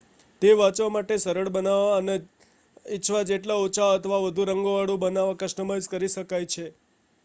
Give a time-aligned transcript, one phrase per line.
[0.41, 2.15] તે વાંચવા માટે સરળ બનાવવા અને
[2.91, 6.65] ઇચ્છા જેટલા ઓછા અથવા વધુ રંગવાળું બનાવવા કસ્ટમાઇઝ કરી શકાય છે